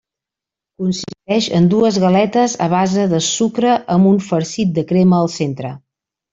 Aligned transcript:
Consisteix 0.83 1.49
en 1.57 1.67
dues 1.73 1.99
galetes 2.05 2.57
a 2.69 2.71
base 2.73 3.05
de 3.13 3.21
sucre 3.29 3.77
amb 3.99 4.13
un 4.15 4.21
farcit 4.33 4.75
de 4.81 4.89
crema 4.95 5.23
al 5.23 5.35
centre. 5.39 5.77